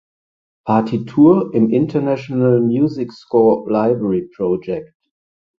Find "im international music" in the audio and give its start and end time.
1.53-3.11